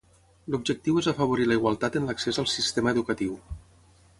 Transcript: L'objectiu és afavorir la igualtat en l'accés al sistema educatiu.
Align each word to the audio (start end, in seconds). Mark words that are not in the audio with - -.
L'objectiu 0.53 0.95
és 1.01 1.09
afavorir 1.11 1.45
la 1.51 1.57
igualtat 1.59 1.99
en 2.01 2.09
l'accés 2.09 2.41
al 2.45 2.51
sistema 2.55 2.95
educatiu. 2.97 3.37